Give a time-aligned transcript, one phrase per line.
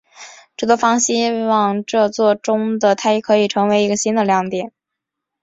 [0.57, 4.73] 制作方希望这作中的泰伊可以成为一个新的亮点。